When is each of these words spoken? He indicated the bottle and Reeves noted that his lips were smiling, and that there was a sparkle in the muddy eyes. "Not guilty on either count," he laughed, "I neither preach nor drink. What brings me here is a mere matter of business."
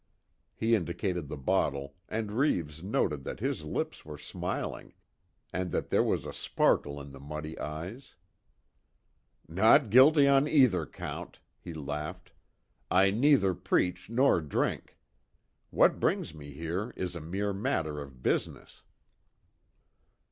He 0.55 0.73
indicated 0.73 1.27
the 1.27 1.37
bottle 1.37 1.93
and 2.09 2.31
Reeves 2.31 2.81
noted 2.81 3.23
that 3.25 3.39
his 3.39 3.63
lips 3.63 4.03
were 4.03 4.17
smiling, 4.17 4.95
and 5.53 5.71
that 5.71 5.89
there 5.91 6.01
was 6.01 6.25
a 6.25 6.33
sparkle 6.33 6.99
in 6.99 7.11
the 7.11 7.19
muddy 7.19 7.55
eyes. 7.59 8.15
"Not 9.47 9.91
guilty 9.91 10.27
on 10.27 10.47
either 10.47 10.87
count," 10.87 11.37
he 11.59 11.75
laughed, 11.75 12.31
"I 12.89 13.11
neither 13.11 13.53
preach 13.53 14.09
nor 14.09 14.41
drink. 14.41 14.97
What 15.69 15.99
brings 15.99 16.33
me 16.33 16.49
here 16.51 16.93
is 16.95 17.15
a 17.15 17.21
mere 17.21 17.53
matter 17.53 18.01
of 18.01 18.23
business." 18.23 18.81